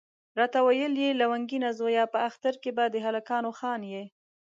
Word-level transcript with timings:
راته 0.39 0.57
ویل 0.65 0.93
یې 1.03 1.17
لونګینه 1.21 1.69
زویه 1.79 2.05
په 2.13 2.19
اختر 2.29 2.53
کې 2.63 2.71
به 2.77 2.85
د 2.93 2.95
هلکانو 3.05 3.49
خان 3.59 3.81
یې. 3.93 4.03